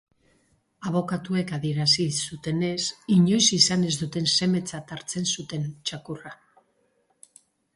[0.91, 2.81] Abokatuek adierazi zutenez,
[3.17, 6.35] inoiz izan ez duten semetzat hartzen zuten txakurra.